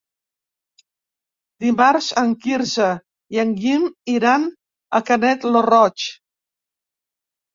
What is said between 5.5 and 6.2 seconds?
lo Roig.